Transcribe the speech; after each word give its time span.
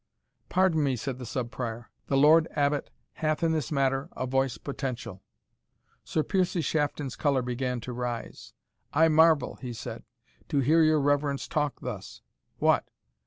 "Pardon 0.49 0.81
me," 0.83 0.95
said 0.95 1.19
the 1.19 1.27
Sub 1.27 1.51
Prior; 1.51 1.91
"the 2.07 2.17
Lord 2.17 2.47
Abbot 2.55 2.89
hath 3.13 3.43
in 3.43 3.51
this 3.51 3.71
matter 3.71 4.09
a 4.17 4.25
voice 4.25 4.57
potential." 4.57 5.21
Sir 6.03 6.23
Piercie 6.23 6.63
Shafton's 6.63 7.15
colour 7.15 7.43
began 7.43 7.79
to 7.81 7.93
rise 7.93 8.53
"I 8.93 9.09
marvel," 9.09 9.57
he 9.61 9.73
said, 9.73 10.03
"to 10.49 10.59
hear 10.61 10.81
your 10.81 10.99
reverence 10.99 11.47
talk 11.47 11.81
thus 11.81 12.23
What! 12.57 12.89